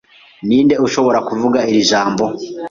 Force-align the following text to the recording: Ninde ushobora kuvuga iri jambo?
Ninde 0.47 0.75
ushobora 0.85 1.19
kuvuga 1.27 1.59
iri 1.69 1.81
jambo? 1.89 2.23